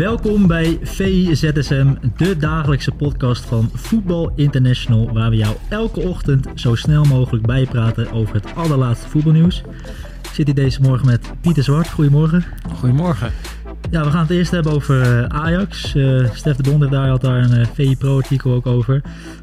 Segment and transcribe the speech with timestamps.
[0.00, 6.74] Welkom bij VIZSM, de dagelijkse podcast van Voetbal International, waar we jou elke ochtend zo
[6.74, 9.62] snel mogelijk bijpraten over het allerlaatste voetbalnieuws.
[10.22, 11.88] Ik zit hier deze morgen met Pieter Zwart.
[11.88, 12.44] Goedemorgen.
[12.74, 13.32] Goedemorgen.
[13.90, 15.94] Ja, we gaan het eerst hebben over eh, Ajax.
[15.94, 19.02] Uh, Stef de daar had daar een uh, VI Pro artikel ook over.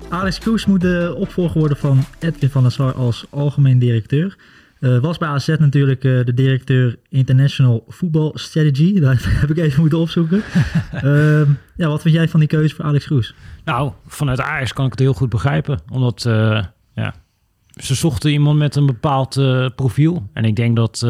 [0.10, 4.36] Alex Kroes moet de opvolger worden van Edwin van der Sar als algemeen directeur.
[4.80, 8.94] Uh, was bij AZ natuurlijk uh, de directeur International Football Strategy.
[9.00, 10.44] Daar heb ik even moeten opzoeken.
[11.04, 11.42] uh,
[11.82, 13.36] ja, wat vind jij van die keuze voor Alex Kroes?
[13.66, 15.80] Nou, vanuit Ajax kan ik het heel goed begrijpen.
[15.90, 16.22] Omdat
[16.94, 17.14] ja,
[17.76, 19.34] ze zochten iemand met een bepaald
[19.76, 20.30] profiel.
[20.34, 21.08] En ik denk dat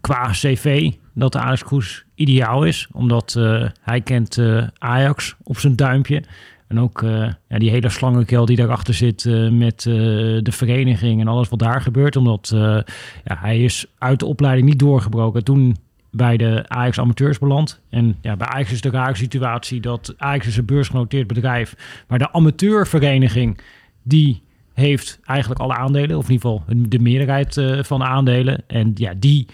[0.00, 2.88] qua cv dat de Alex Kroes ideaal is.
[2.92, 3.40] Omdat
[3.82, 4.38] hij kent
[4.78, 6.22] Ajax op zijn duimpje.
[6.68, 9.94] En ook uh, ja, die hele slangenkel die daarachter zit uh, met uh,
[10.42, 12.16] de vereniging en alles wat daar gebeurt.
[12.16, 12.48] Omdat
[13.24, 15.44] ja, hij is uit de opleiding niet doorgebroken.
[15.44, 15.76] Toen
[16.10, 17.80] bij de Ajax amateurs beland.
[17.90, 22.04] En ja, bij Ajax is de rare situatie dat Ajax is een beursgenoteerd bedrijf.
[22.08, 23.60] Maar de amateurvereniging
[24.02, 24.42] die
[24.72, 26.16] heeft eigenlijk alle aandelen.
[26.16, 27.54] Of in ieder geval de meerderheid
[27.86, 28.62] van de aandelen.
[28.66, 29.46] En ja, die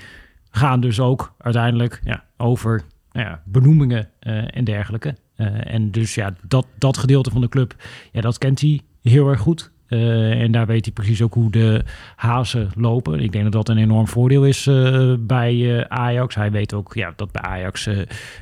[0.51, 2.83] gaan dus ook uiteindelijk ja, over
[3.13, 4.09] nou ja, benoemingen
[4.51, 5.15] en dergelijke.
[5.37, 7.75] Uh, en dus ja, dat, dat gedeelte van de club,
[8.13, 9.71] ja, dat kent hij heel erg goed.
[9.89, 11.85] Uh, en daar weet hij precies ook hoe de
[12.17, 13.21] hazen lopen.
[13.21, 16.35] Ik denk dat dat een enorm voordeel is uh, bij Ajax.
[16.35, 17.85] Hij weet ook ja, dat bij Ajax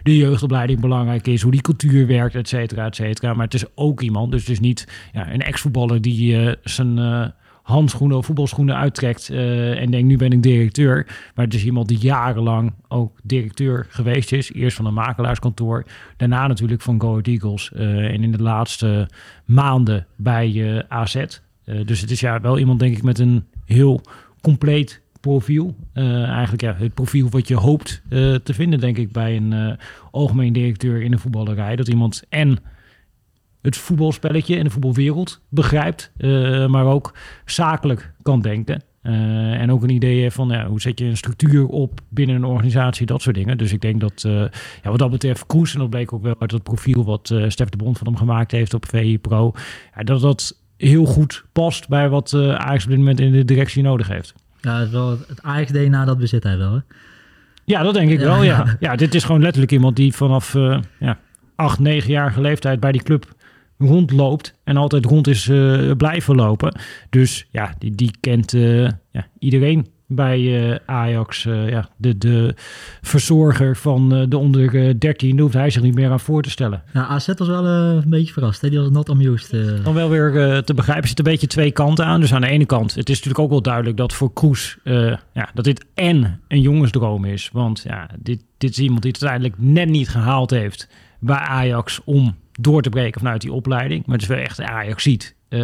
[0.03, 3.35] de jeugdopleiding belangrijk is, hoe die cultuur werkt, et cetera, et cetera.
[3.35, 6.99] Maar het is ook iemand, dus het is niet ja, een ex-voetballer die zijn
[7.71, 11.07] handschoenen of voetbalschoenen uittrekt uh, en denkt nu ben ik directeur.
[11.35, 14.53] Maar het is iemand die jarenlang ook directeur geweest is.
[14.53, 15.85] Eerst van een makelaarskantoor,
[16.17, 19.09] daarna natuurlijk van Go Eagles uh, en in de laatste
[19.45, 21.25] maanden bij eh, AZ.
[21.85, 24.01] dus het is ja wel iemand denk ik met een heel
[24.41, 25.77] compleet profiel.
[25.93, 28.03] eigenlijk ja, het profiel wat je hoopt
[28.43, 29.79] te vinden denk ik bij een
[30.11, 31.77] algemeen directeur in de voetballerij.
[31.77, 32.59] Dat iemand en
[33.63, 38.83] het voetbalspelletje en de voetbalwereld begrijpt, uh, maar ook zakelijk kan denken.
[39.03, 42.45] Uh, en ook een idee van ja, hoe zet je een structuur op binnen een
[42.45, 43.59] organisatie, dat soort dingen.
[43.59, 44.33] Dus ik denk dat uh,
[44.83, 47.49] ja, wat dat betreft Kroes, en dat bleek ook wel uit het profiel wat uh,
[47.49, 49.53] Stef de Bond van hem gemaakt heeft op VI Pro,
[49.97, 53.83] ja, dat dat heel goed past bij wat Ajax op dit moment in de directie
[53.83, 54.35] nodig heeft.
[54.61, 56.79] Ja, het, wel het Ajax-DNA dat bezit hij wel hè?
[57.65, 58.57] Ja, dat denk ik ja, wel, ja.
[58.57, 58.77] ja.
[58.81, 58.97] ja.
[58.97, 60.53] dit is gewoon letterlijk iemand die vanaf
[60.99, 61.19] ja,
[61.55, 63.35] acht, negenjarige leeftijd bij die club
[63.81, 66.79] rondloopt en altijd rond is uh, blijven lopen.
[67.11, 71.43] Dus ja, die, die kent uh, ja, iedereen bij uh, Ajax.
[71.43, 72.55] ja, de, de
[73.01, 76.83] verzorger van de onder 13 hoeft hij zich niet meer aan voor te stellen.
[76.93, 78.61] Ja, AZ was wel een beetje verrast.
[78.61, 78.71] Hè?
[78.71, 79.85] Die was not amused.
[79.85, 82.21] Dan wel weer te begrijpen, zit een beetje twee kanten aan.
[82.21, 84.79] Dus aan de ene kant, het is natuurlijk ook wel duidelijk dat voor Kroes...
[85.33, 87.51] ja, dat dit en een jongensdroom is.
[87.53, 90.89] Want ja, dit, dit is iemand die het uiteindelijk net niet gehaald heeft
[91.21, 94.07] bij Ajax om door te breken vanuit die opleiding.
[94.07, 95.35] Maar het is wel echt Ajax ziet.
[95.49, 95.61] Uh,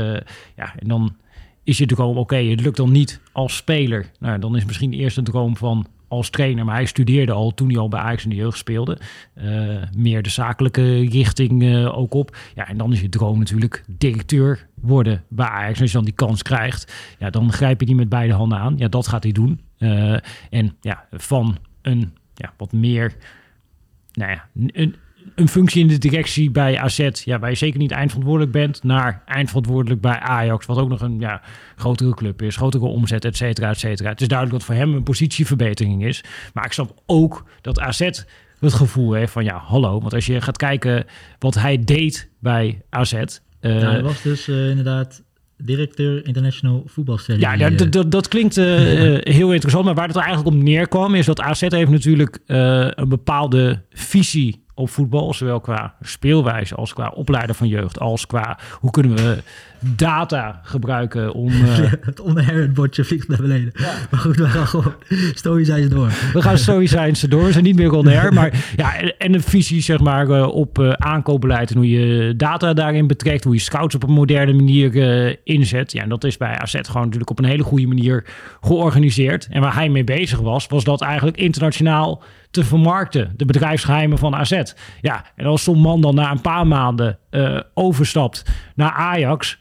[0.57, 1.17] ja, en dan
[1.65, 4.11] is je droom, oké, het lukt dan niet als speler.
[4.19, 6.65] Nou, dan is misschien eerst een droom van als trainer.
[6.65, 8.99] Maar hij studeerde al toen hij al bij Ajax in de jeugd speelde.
[9.35, 12.37] Uh, meer de zakelijke richting uh, ook op.
[12.55, 15.75] Ja, en dan is je droom natuurlijk directeur worden bij Ajax.
[15.75, 18.59] En als je dan die kans krijgt, ja, dan grijp je die met beide handen
[18.59, 18.75] aan.
[18.77, 19.61] Ja, dat gaat hij doen.
[20.51, 23.17] En ja, van een ja, wat meer
[24.13, 24.95] nou ja, een,
[25.37, 29.23] een functie in de directie bij AZ, ja, waar je zeker niet eindverantwoordelijk bent, naar
[29.27, 31.43] eindverantwoordelijk bij Ajax, wat ook nog een ja,
[31.77, 34.09] grotere club is, grotere omzet, et cetera, et cetera.
[34.09, 36.25] Het is duidelijk dat voor hem een positieverbetering is.
[36.53, 38.01] Maar ik snap ook dat AZ
[38.61, 40.01] het gevoel heeft van ja, hallo.
[40.01, 41.05] Want als je gaat kijken
[41.39, 43.13] wat hij deed bij AZ.
[43.13, 45.23] Uh, ja, hij was dus uh, inderdaad
[45.57, 47.45] directeur international voetbalstelling.
[47.45, 48.65] Ja, dat, dat, dat klinkt uh,
[49.21, 49.85] heel interessant.
[49.85, 53.83] Maar waar het er eigenlijk op neerkwam, is dat AZ heeft natuurlijk uh, een bepaalde
[53.91, 59.17] visie op voetbal, zowel qua speelwijze als qua opleiden van jeugd, als qua hoe kunnen
[59.17, 59.43] we
[59.97, 61.49] data gebruiken om...
[61.49, 61.77] Uh...
[62.01, 63.73] het on bordje vliegt naar beneden.
[64.11, 64.95] Maar goed, we gaan gewoon
[65.35, 66.11] stoïcijns door.
[66.33, 67.45] We gaan stoïcijns door.
[67.45, 68.33] We zijn niet meer on air.
[68.37, 72.73] Maar ja, en een visie zeg maar uh, op uh, aankoopbeleid en hoe je data
[72.73, 73.45] daarin betrekt.
[73.45, 75.93] Hoe je scouts op een moderne manier inzet.
[75.93, 78.25] Ja, en dat is bij AZ gewoon natuurlijk op een hele goede manier
[78.61, 79.49] georganiseerd.
[79.51, 82.23] En waar hij mee bezig was, was dat eigenlijk internationaal
[82.57, 83.33] te vermarkten.
[83.37, 84.63] De bedrijfsgeheimen van AZ.
[85.01, 88.45] Ja, en als zo'n man dan na een paar maanden uh, overstapt
[88.75, 89.59] naar Ajax.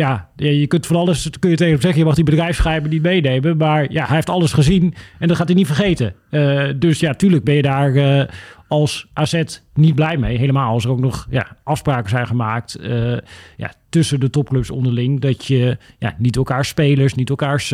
[0.00, 2.00] Ja, je kunt van alles kun je tegen hem zeggen.
[2.00, 3.56] Je mag die bedrijfsgeheimen niet meenemen.
[3.56, 6.14] Maar ja, hij heeft alles gezien en dat gaat hij niet vergeten.
[6.30, 8.22] Uh, dus ja, tuurlijk ben je daar uh,
[8.68, 9.42] als AZ
[9.74, 10.38] niet blij mee.
[10.38, 13.16] Helemaal als er ook nog ja, afspraken zijn gemaakt uh,
[13.56, 15.20] ja, tussen de topclubs onderling.
[15.20, 17.68] Dat je ja, niet elkaars spelers, niet elkaars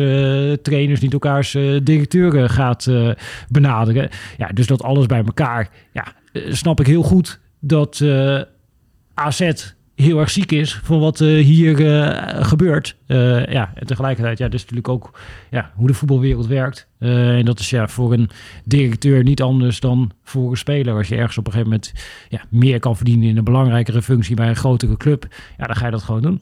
[0.61, 1.51] trainers, niet elkaars
[1.83, 2.91] directeuren gaat
[3.47, 4.09] benaderen.
[4.37, 5.69] Ja, dus dat alles bij elkaar.
[5.93, 8.03] Ja, snap ik heel goed dat
[9.13, 12.95] AZ heel erg ziek is van wat uh, hier uh, gebeurt.
[13.07, 16.87] Uh, ja, en tegelijkertijd, ja, is natuurlijk ook ja, hoe de voetbalwereld werkt.
[16.99, 18.29] en dat is ja, voor een
[18.63, 20.95] directeur niet anders dan voor een speler.
[20.95, 21.93] Als je ergens op een gegeven moment
[22.29, 25.27] ja, meer kan verdienen in een belangrijkere functie bij een grotere club,
[25.57, 26.41] ja, dan ga je dat gewoon doen.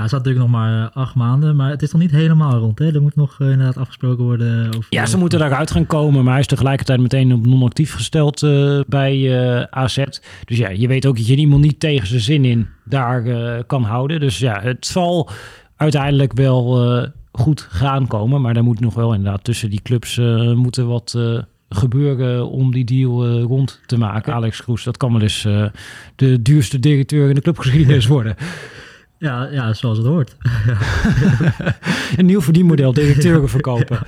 [0.00, 2.78] Ja, het staat natuurlijk nog maar acht maanden, maar het is nog niet helemaal rond.
[2.78, 2.94] Hè?
[2.94, 4.66] Er moet nog uh, inderdaad afgesproken worden.
[4.66, 8.42] Over, ja, ze moeten daaruit gaan komen, maar hij is tegelijkertijd meteen op non-actief gesteld
[8.42, 10.04] uh, bij uh, AZ.
[10.44, 13.24] Dus ja, je weet ook dat je iemand niet tegen zijn zin in daar
[13.64, 14.20] kan houden.
[14.20, 15.30] Dus ja, het zal
[15.76, 16.78] uiteindelijk wel
[17.32, 20.16] goed gaan komen, maar daar moet nog wel inderdaad tussen die clubs
[20.54, 21.18] moeten wat
[21.68, 24.34] gebeuren om die deal rond te maken.
[24.34, 25.42] Alex Kroes, dat kan wel eens
[26.16, 28.36] de duurste directeur in de clubgeschiedenis worden.
[29.20, 30.36] Ja, ja, zoals het hoort.
[32.16, 33.98] een nieuw verdienmodel, directeuren verkopen.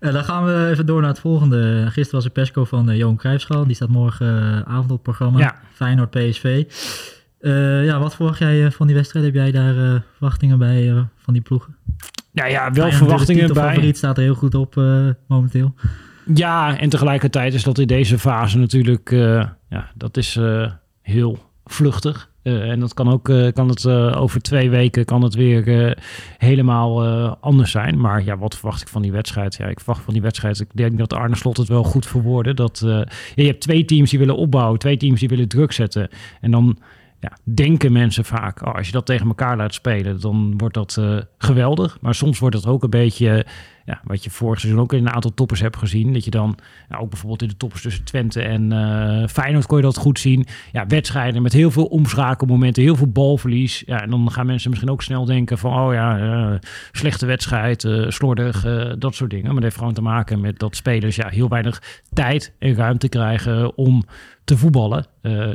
[0.00, 0.10] Ja.
[0.10, 1.82] dan gaan we even door naar het volgende.
[1.84, 3.66] Gisteren was er persco van uh, Johan Cruijffschaal.
[3.66, 5.38] Die staat morgenavond op het programma.
[5.38, 5.60] Ja.
[5.72, 6.64] Feyenoord PSV.
[7.40, 9.24] Uh, ja, wat verwacht jij eh, van die wedstrijd?
[9.24, 11.76] Heb jij daar verwachtingen bij van die ploegen?
[12.32, 13.68] Ja, ja wel Feyenoord verwachtingen de bij.
[13.68, 14.74] favoriet staat er heel goed op
[15.28, 15.74] momenteel.
[16.34, 19.10] Ja, en tegelijkertijd is dat in deze fase natuurlijk...
[19.68, 20.38] ja, dat is
[21.02, 22.30] heel vluchtig.
[22.42, 25.98] Uh, en dat kan ook, uh, kan het uh, over twee weken kan het weer
[26.38, 27.06] helemaal
[27.36, 28.00] anders zijn.
[28.00, 29.54] Maar ja, wat verwacht ik van die wedstrijd?
[29.54, 30.60] Ja, ik verwacht van die wedstrijd.
[30.60, 32.54] Ik denk dat Arne Slot het wel goed verwoordde.
[32.54, 32.78] Dat
[33.34, 36.08] je hebt twee teams die willen opbouwen, twee teams die willen druk zetten.
[36.40, 36.78] En dan
[37.20, 41.00] ja, denken mensen vaak, oh, als je dat tegen elkaar laat spelen, dan wordt dat
[41.38, 41.98] geweldig.
[42.00, 43.46] Maar soms wordt het ook een beetje
[43.84, 46.12] ja, wat je vorig seizoen ook in een aantal toppers hebt gezien.
[46.12, 46.58] Dat je dan
[46.88, 50.18] ja, ook bijvoorbeeld in de toppers tussen Twente en uh, Feyenoord kon je dat goed
[50.18, 50.46] zien.
[50.72, 53.82] Ja, wedstrijden met heel veel omschakelmomenten, heel veel balverlies.
[53.86, 56.58] Ja, en dan gaan mensen misschien ook snel denken van, oh ja, uh,
[56.92, 58.66] slechte wedstrijd, uh, slordig,
[58.98, 59.44] dat soort dingen.
[59.44, 61.82] Maar dat heeft gewoon te maken met dat spelers ja, heel weinig
[62.12, 64.04] tijd en ruimte krijgen om
[64.44, 65.06] te voetballen.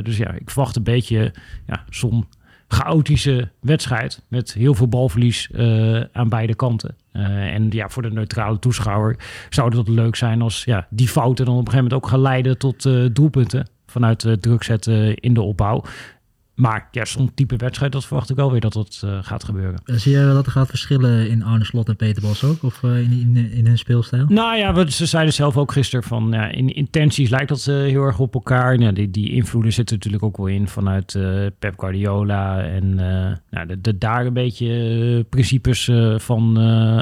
[0.03, 1.33] dus ja, ik verwacht een beetje
[1.65, 2.25] ja, zo'n
[2.67, 6.95] chaotische wedstrijd met heel veel balverlies uh, aan beide kanten.
[7.13, 7.23] Uh,
[7.53, 9.15] en ja, voor de neutrale toeschouwer
[9.49, 12.21] zou het leuk zijn als ja, die fouten dan op een gegeven moment ook gaan
[12.21, 15.83] leiden tot uh, doelpunten vanuit druk zetten in de opbouw.
[16.57, 19.81] Maar ja, zo'n type wedstrijd, dat verwacht ik wel weer dat dat uh, gaat gebeuren.
[19.85, 22.63] Zie je dat er gaat verschillen in Arne Slot en Peter Bos ook?
[22.63, 24.25] Of uh, in, in, in, hun speelstijl?
[24.27, 26.27] Nou ja, we, ze zeiden zelf ook gisteren van...
[26.31, 28.77] Ja, in intenties lijkt dat uh, heel erg op elkaar.
[28.77, 31.17] Nou, die, die invloeden zitten natuurlijk ook wel in vanuit
[31.59, 32.61] Pep Guardiola.
[32.61, 32.95] En
[33.49, 36.57] nou, de, de, daar een beetje principes van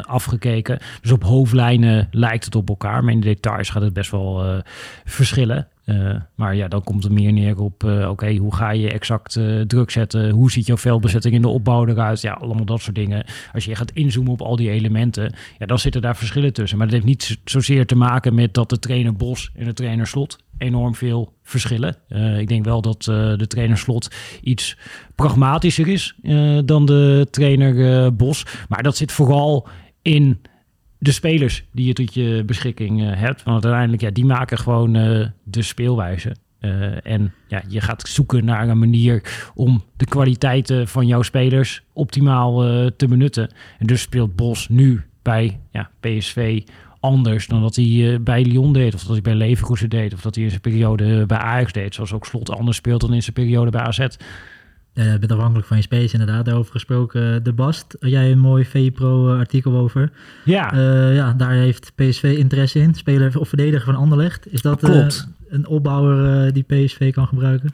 [0.05, 0.79] afgekeken.
[1.01, 3.03] Dus op hoofdlijnen lijkt het op elkaar.
[3.03, 4.61] Maar in de details gaat het best wel
[5.05, 5.67] verschillen.
[5.85, 9.35] Uh, maar ja, dan komt het meer neer op, uh, oké, hoe ga je exact
[9.35, 10.29] uh, druk zetten?
[10.29, 12.21] Hoe ziet jouw veldbezetting in de opbouw eruit?
[12.21, 13.25] Ja, allemaal dat soort dingen.
[13.53, 16.77] Als je gaat inzoomen op al die elementen, ja, dan zitten daar verschillen tussen.
[16.77, 20.07] Maar dat heeft niet zozeer te maken met dat de trainer Bos en de trainer
[20.07, 21.95] Slot enorm veel verschillen.
[22.39, 24.77] ik denk wel dat de trainer Slot iets
[25.15, 26.15] pragmatischer is
[26.65, 28.45] dan de trainer Bos.
[28.69, 29.67] Maar dat zit vooral
[30.01, 30.41] in
[31.05, 33.43] de spelers die je tot je beschikking uh, hebt.
[33.43, 36.35] Want uiteindelijk, ja, die maken gewoon uh, de speelwijze.
[36.61, 39.21] Uh, en ja, je gaat zoeken naar een manier
[39.55, 42.59] om de kwaliteiten van jouw spelers optimaal
[42.95, 43.53] te benutten.
[43.79, 46.61] En dus speelt Bos nu bij ja, PSV
[46.99, 48.93] anders dan dat hij bij Lyon deed.
[48.93, 50.13] Of dat hij bij Leverkusen deed.
[50.13, 51.95] Of dat hij in zijn periode bij Ajax deed.
[51.95, 54.07] Zoals ook Slot anders speelt dan in zijn periode bij AZ.
[54.95, 56.45] Uh, bent afhankelijk van je space inderdaad.
[56.45, 57.43] Daarover gesproken.
[57.43, 60.11] De Bast, jij een mooi VPRO artikel over.
[60.43, 60.75] Ja.
[61.11, 62.93] Ja, daar heeft PSV interesse in.
[62.93, 64.53] Speler of verdediger van Anderlecht.
[64.53, 65.27] Is dat, Klopt.
[65.49, 67.69] een opbouwer die PSV kan gebruiken?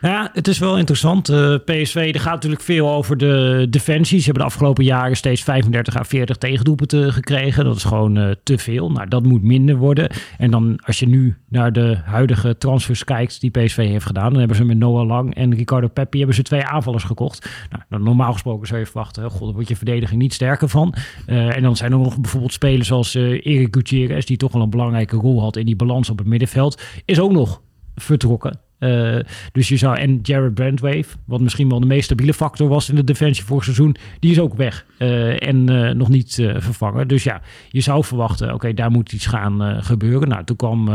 [0.00, 1.30] Ja, het is wel interessant.
[1.30, 4.18] Uh, PSV, er gaat natuurlijk veel over de defensie.
[4.18, 7.64] Ze hebben de afgelopen jaren steeds 35 à 40 tegendoelpunten gekregen.
[7.64, 8.90] Dat is gewoon uh, te veel.
[8.90, 10.10] Nou, dat moet minder worden.
[10.38, 14.38] En dan als je nu naar de huidige transfers kijkt die PSV heeft gedaan, dan
[14.38, 17.48] hebben ze met Noah Lang en Ricardo Peppi hebben ze twee aanvallers gekocht.
[17.88, 20.94] Nou, normaal gesproken zou je verwachten, god, daar wordt je verdediging niet sterker van.
[21.26, 24.70] Uh, en dan zijn er nog bijvoorbeeld spelers zoals Erik Gutierrez, die toch wel een
[24.70, 27.62] belangrijke rol had in die balans op het middenveld, is ook nog
[27.94, 28.65] vertrokken.
[28.78, 29.18] Uh,
[29.52, 32.94] dus je zou, en Jared Brandwave, wat misschien wel de meest stabiele factor was in
[32.94, 37.08] de defensie vorig seizoen, die is ook weg uh, en uh, nog niet vervangen.
[37.08, 40.28] Dus ja, je zou verwachten, oké, daar moet iets gaan gebeuren.
[40.28, 40.88] Nou, toen kwam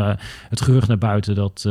[0.50, 1.70] het gerucht naar buiten dat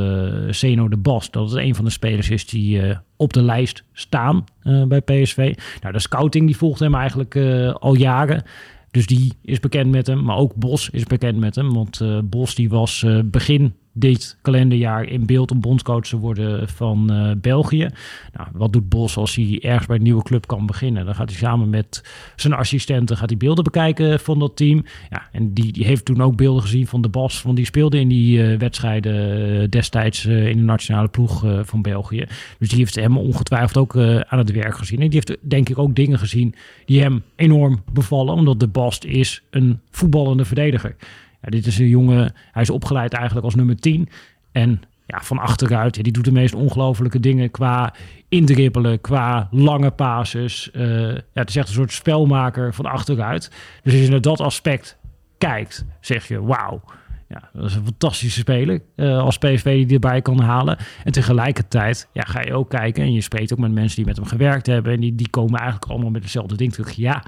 [0.50, 2.82] Zeno de Bas, dat het een van de spelers is die
[3.16, 4.44] op de lijst staan
[4.88, 5.54] bij PSV.
[5.80, 7.36] Nou, de scouting die volgt hem eigenlijk
[7.78, 8.42] al jaren.
[8.90, 10.24] Dus die is bekend met hem.
[10.24, 11.72] Maar ook Bos is bekend met hem.
[11.72, 17.30] Want Bos die was begin dit kalenderjaar in beeld om bondscoach te worden van uh,
[17.37, 17.88] België.
[18.33, 21.04] Nou, wat doet Bos als hij ergens bij een nieuwe club kan beginnen?
[21.04, 22.04] Dan gaat hij samen met
[22.37, 24.85] zijn assistenten gaat hij beelden bekijken van dat team.
[25.11, 27.99] Ja, en die, die heeft toen ook beelden gezien van de Bos, van die speelde
[27.99, 32.25] in die uh, wedstrijden uh, destijds in de nationale ploeg van België.
[32.59, 35.00] Dus die heeft hem ongetwijfeld ook aan het werk gezien.
[35.00, 36.54] En die heeft denk ik ook dingen gezien
[36.85, 40.97] die hem enorm bevallen, omdat de Bast is een voetballende verdediger.
[41.40, 44.09] Dit is een jongen, hij is opgeleid eigenlijk als nummer 10.
[44.52, 47.94] En ja, van achteruit, die doet de meest ongelofelijke dingen qua
[48.28, 50.70] indribbelen, qua lange pases.
[50.73, 53.50] Uh, ja, het is echt een soort spelmaker van achteruit.
[53.82, 54.99] Dus als je naar dat aspect
[55.38, 56.82] kijkt, zeg je wauw.
[57.28, 60.78] Ja, dat is een fantastische speler uh, als PSV die erbij kan halen.
[61.04, 64.16] En tegelijkertijd ja, ga je ook kijken en je spreekt ook met mensen die met
[64.16, 64.92] hem gewerkt hebben.
[64.92, 66.92] En die, die komen eigenlijk allemaal met hetzelfde ding terug.
[66.92, 67.25] Ja,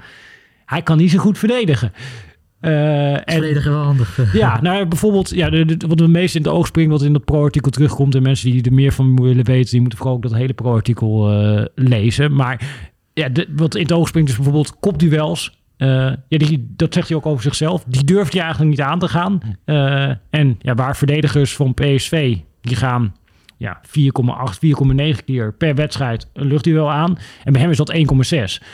[0.65, 1.91] hij kan niet zo goed verdedigen.
[2.65, 4.19] Uh, en, wel handig.
[4.33, 7.25] Ja, nou bijvoorbeeld, ja, de, wat het meest in het oog springt, wat in het
[7.25, 10.33] pro-artikel terugkomt, en mensen die er meer van willen weten, die moeten vooral ook dat
[10.33, 12.35] hele pro-artikel uh, lezen.
[12.35, 12.61] Maar
[13.13, 15.61] ja, de, wat in het oog springt is bijvoorbeeld kopduels.
[15.77, 15.87] Uh,
[16.27, 17.83] ja, die, dat zegt hij ook over zichzelf.
[17.87, 19.39] Die durft hij eigenlijk niet aan te gaan.
[20.29, 23.13] en ja, waar verdedigers van PSV, die gaan
[23.57, 23.91] ja, 4,8,
[25.15, 27.17] 4,9 keer per wedstrijd een luchtduel aan.
[27.43, 28.65] En bij hem is dat 1,6.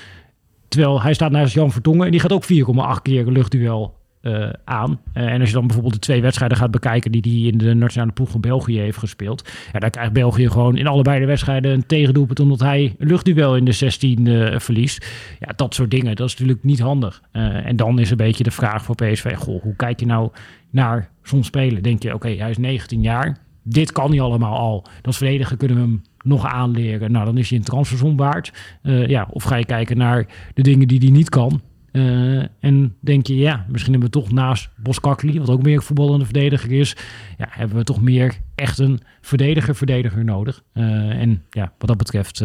[0.70, 5.02] Terwijl hij staat naast Jan Vertongen en die gaat ook 4,8 keer luchtduel uh, aan.
[5.14, 7.74] Uh, en als je dan bijvoorbeeld de twee wedstrijden gaat bekijken die hij in de
[7.74, 9.50] nationale ploeg van België heeft gespeeld.
[9.74, 13.56] Ja, dan krijgt België gewoon in allebei de wedstrijden een tegendoelpunt omdat hij een luchtduel
[13.56, 15.08] in de 16 uh, eh, verliest.
[15.40, 17.22] Ja, dat soort dingen, dat is natuurlijk niet handig.
[17.32, 20.32] en dan is een beetje de vraag voor PSV, goh, hoe kijk je nou
[20.70, 21.84] naar zo'n spelen?
[21.84, 24.86] Denk je, oké, hij is 19 jaar, dit kan hij allemaal al.
[25.02, 27.12] Dat verdedigen kunnen we hem nog aanleren.
[27.12, 28.54] Nou, dan is hij een transfersom waard.
[28.84, 31.62] Uh, ja, of ga je kijken naar de dingen die hij niet kan.
[31.92, 36.26] Uh, en denk je, ja, misschien hebben we toch naast Boskakli, wat ook meer voetballende
[36.26, 36.96] verdediger is,
[37.38, 40.64] ja, hebben we toch meer echt een verdediger-verdediger nodig.
[40.74, 42.42] Uh, en ja, wat dat betreft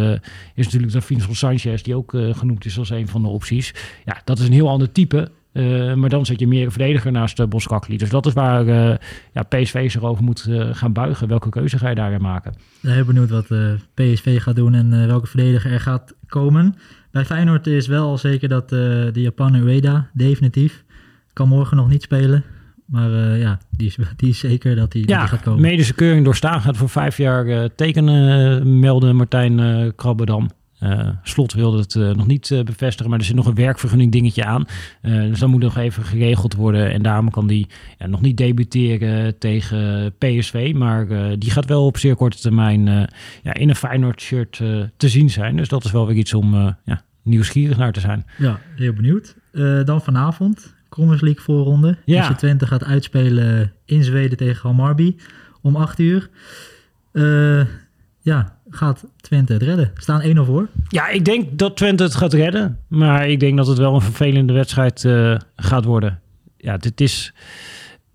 [0.54, 3.74] is natuurlijk de Vincent Sanchez, die ook genoemd is als een van de opties.
[4.04, 5.30] Ja, dat is een heel ander type.
[5.54, 7.96] Uh, maar dan zet je meer een verdediger naast uh, Boskakli.
[7.96, 8.94] Dus dat is waar uh,
[9.32, 11.28] ja, PSV zich over moet gaan buigen.
[11.28, 12.52] Welke keuze ga je daarin maken?
[12.52, 13.46] Ik ben heel benieuwd wat
[13.94, 16.74] PSV gaat doen en welke verdediger er gaat komen.
[17.10, 20.84] Bij Feyenoord is wel zeker dat de Japan Ueda definitief
[21.32, 22.44] kan morgen nog niet spelen.
[22.86, 25.60] Maar ja, die is, die is zeker dat die, ja, gaat komen.
[25.60, 30.48] medische keuring doorstaan gaat voor vijf jaar tekenen, melden Martijn Krabbedam.
[30.84, 34.12] Uh, Slot wilde het uh, nog niet uh, bevestigen, maar er zit nog een werkvergunning
[34.12, 34.66] dingetje aan.
[35.02, 36.92] dus dat moet nog even geregeld worden.
[36.92, 37.66] En daarom kan die
[37.98, 40.72] ja, nog niet debuteren tegen PSV.
[40.76, 41.06] Maar
[41.38, 43.08] die gaat wel op zeer korte termijn
[43.42, 44.56] ja, in een Feyenoord shirt
[44.96, 45.56] te zien zijn.
[45.56, 48.26] Dus dat is wel weer iets om ja, nieuwsgierig naar te zijn.
[48.38, 49.36] Ja, heel benieuwd.
[49.86, 51.98] dan vanavond, Conference League voorronde.
[52.04, 52.32] Ja.
[52.32, 55.16] FC Twente gaat uitspelen in Zweden tegen Hammarby
[55.62, 56.30] om 8 uur.
[58.20, 59.90] ja, gaat Twente het redden?
[59.96, 60.68] Staan 1-0 voor?
[60.88, 62.78] Ja, ik denk dat Twente het gaat redden.
[62.88, 66.20] Maar ik denk dat het wel een vervelende wedstrijd uh, gaat worden.
[66.56, 67.32] Ja, dit is,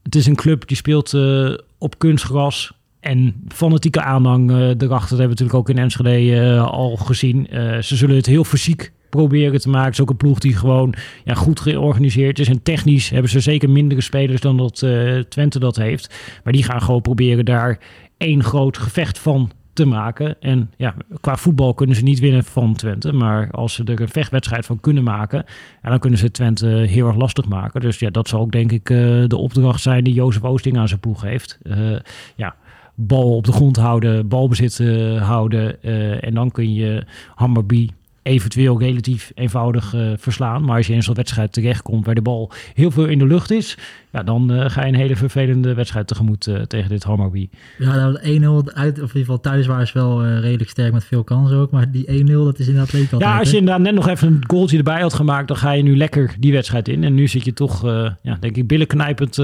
[0.04, 2.72] het is een club die speelt uh, op kunstgras.
[3.00, 4.88] En fanatieke aanhang uh, erachter.
[4.90, 7.48] Dat hebben we natuurlijk ook in Enschede al gezien.
[7.84, 9.86] ze zullen het heel fysiek proberen te maken.
[9.86, 12.48] Het is ook een ploeg die gewoon ja, goed georganiseerd is.
[12.48, 14.86] En technisch hebben ze zeker mindere spelers dan dat
[15.30, 16.16] Twente dat heeft.
[16.44, 17.80] Maar die gaan gewoon proberen daar
[18.18, 20.42] één groot gevecht van te maken.
[20.42, 23.14] En ja, qua voetbal kunnen ze niet winnen van Twente.
[23.14, 25.46] Maar als ze er een vechtwedstrijd van kunnen maken,
[25.82, 27.82] en dan kunnen ze Twente heel erg lastig maken.
[27.82, 30.88] Dus ja, dat zal ook denk ik uh, de opdracht zijn die Jozef Oosting aan
[30.88, 31.60] zijn ploeg heeft.
[31.64, 32.00] Uh,
[32.36, 32.56] ja,
[32.96, 35.84] bal op de grond houden, balbezit uh, houden.
[36.22, 37.06] en dan kun je
[37.36, 37.90] Hammerby
[38.30, 40.66] eventueel relatief eenvoudig uh, verslaan.
[40.66, 43.52] Maar als je in zo'n wedstrijd terechtkomt waar de bal heel veel in de lucht
[43.52, 43.78] is,
[44.12, 47.50] ja, dan uh, ga je een hele vervelende wedstrijd tegemoet uh, tegen dit Hammarby.
[47.78, 51.04] Ja, nou, 1-0 uit, of in ieder geval thuis waren ze wel redelijk sterk met
[51.04, 51.72] veel kansen ook.
[51.72, 53.32] Maar die 1-0, dat is inderdaad leuk altijd.
[53.32, 55.84] Ja, als je inderdaad net nog even een goaltje erbij had gemaakt, dan ga je
[55.84, 57.04] nu lekker die wedstrijd in.
[57.04, 57.84] En nu zit je toch,
[58.22, 59.38] ja, denk ik, billenknijpend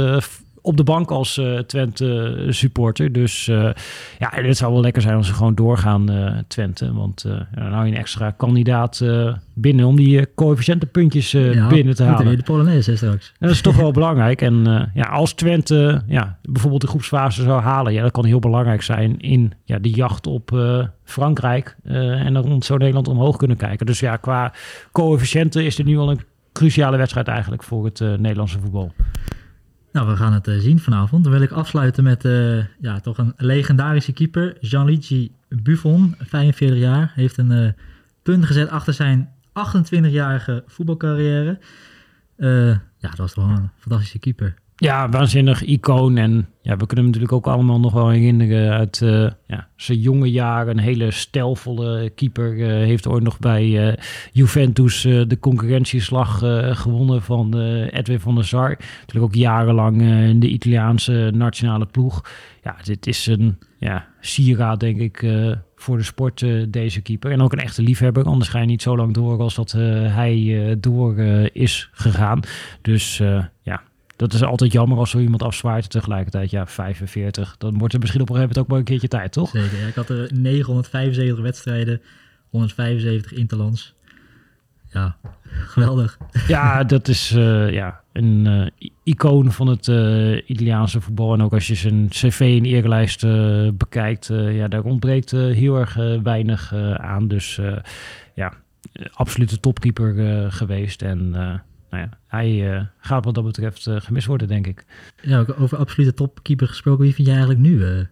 [0.66, 3.12] op de bank als uh, Twente supporter.
[3.12, 3.70] Dus uh,
[4.20, 6.94] ja, het zou wel lekker zijn als ze gewoon doorgaan uh, Twente.
[6.94, 9.04] Want dan hou je een extra kandidaat
[9.54, 12.38] binnen om die coëfficiëntenpuntjes ja, binnen te halen.
[12.38, 13.28] de Polonaise straks.
[13.28, 14.42] En dat is toch wel belangrijk.
[14.42, 18.82] En ja, als Twente ja, bijvoorbeeld de groepsfase zou halen, ja, dat kan heel belangrijk
[18.82, 20.60] zijn in ja, die jacht op
[21.04, 21.76] Frankrijk.
[21.84, 23.86] en dan rond zo Nederland omhoog kunnen kijken.
[23.86, 24.54] Dus ja, qua
[24.92, 26.22] coëfficiënten is dit nu al een
[26.54, 28.92] cruciale wedstrijd eigenlijk voor het Nederlandse voetbal.
[29.96, 31.24] Nou, we gaan het uh, zien vanavond.
[31.24, 34.58] Dan wil ik afsluiten met uh, ja, toch een legendarische keeper.
[34.62, 37.12] Gianluigi Buffon, 45 jaar.
[37.14, 37.70] Heeft een uh,
[38.24, 41.60] punt gezet achter zijn 28-jarige voetbalcarrière.
[42.98, 44.56] ja, dat was toch een fantastische keeper.
[44.78, 46.18] Ja, waanzinnig icoon.
[46.18, 50.00] En ja, we kunnen hem natuurlijk ook allemaal nog wel herinneren uit uh, ja, zijn
[50.00, 50.78] jonge jaren.
[50.78, 52.58] Een hele stijlvolle keeper.
[52.58, 53.94] Uh, heeft ooit nog bij uh,
[54.32, 56.38] Juventus de concurrentieslag
[56.78, 58.70] gewonnen van Edwin van der Sar.
[59.00, 62.22] Natuurlijk ook jarenlang in de Italiaanse nationale ploeg.
[62.64, 65.26] Ja, dit is een ja, sieraad, denk ik,
[65.76, 67.32] voor de sport, deze keeper.
[67.32, 68.24] En ook een echte liefhebber.
[68.24, 71.20] Anders ga je niet zo lang door als dat hij door
[71.52, 72.40] is gegaan.
[72.82, 73.18] Dus
[73.62, 73.82] ja,
[74.16, 75.90] dat is altijd jammer als zo iemand afzwaait.
[75.90, 77.56] Tegelijkertijd, ja, 45.
[77.58, 79.50] Dan wordt er misschien op een gegeven moment ook wel een keertje tijd, toch?
[79.50, 79.80] Zeker.
[79.80, 82.02] Ja, ik had er 975 wedstrijden,
[82.50, 83.96] 175 interlands.
[84.96, 86.18] Ja, geweldig.
[86.48, 91.34] Ja, dat is uh, ja, een uh, icoon van het uh, Italiaanse voetbal.
[91.34, 93.26] En ook als je zijn cv in eerlijst
[93.78, 95.94] bekijkt, ja, daar ontbreekt heel erg
[96.24, 97.28] weinig aan.
[97.28, 97.60] Dus
[98.36, 98.54] ja,
[99.12, 101.02] absolute topkeeper geweest.
[101.02, 101.36] En
[101.96, 104.86] nou ja, hij uh, gaat wat dat betreft uh, gemist worden, denk ik.
[105.22, 108.06] Ja, over absolute topkeeper gesproken, wie vind jij eigenlijk nu uh,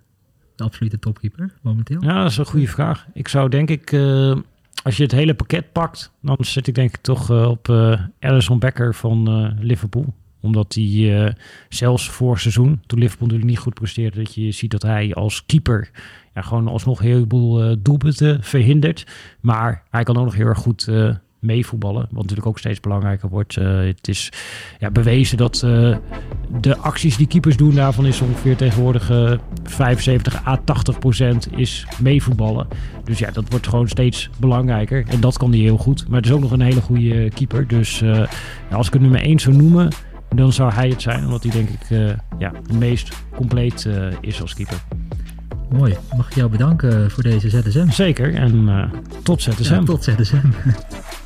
[0.56, 2.02] de absolute topkeeper momenteel?
[2.02, 3.08] Ja, dat is een goede vraag.
[3.14, 3.94] Ik zou denk ik,
[4.84, 7.70] als je het hele pakket pakt, dan zit ik denk ik toch op
[8.20, 11.36] Alison Becker van Liverpool omdat hij
[11.70, 15.46] zelfs voor seizoen, toen Liverpool natuurlijk niet goed presteerde, dat je ziet dat hij als
[15.46, 15.92] keeper
[16.34, 19.06] ja, gewoon alsnog een heleboel doelpunten verhindert.
[19.40, 20.88] Maar hij kan ook nog heel erg goed
[21.44, 22.02] meevoetballen.
[22.02, 23.56] Wat natuurlijk ook steeds belangrijker wordt.
[23.56, 24.32] Uh, het is
[24.80, 25.98] ja, bewezen dat uh,
[26.62, 29.34] de acties die keepers doen, daarvan is ongeveer tegenwoordig uh,
[29.64, 32.68] 75 à 80 procent is meevoetballen.
[33.04, 35.06] Dus ja, dat wordt gewoon steeds belangrijker.
[35.08, 36.08] En dat kan hij heel goed.
[36.08, 37.68] Maar het is ook nog een hele goede keeper.
[37.68, 38.28] Dus ja,
[38.72, 39.92] als ik het nummer 1 zou noemen,
[40.36, 41.26] dan zou hij het zijn.
[41.26, 41.88] Omdat hij denk ik
[42.40, 43.90] ja, het meest compleet
[44.22, 44.78] is als keeper.
[45.70, 45.96] Mooi.
[46.16, 47.90] Mag ik jou bedanken voor deze ZSM?
[47.90, 48.36] Zeker.
[48.36, 48.92] En
[49.24, 49.74] tot ZSM.
[49.74, 50.48] Ja, tot ZSM.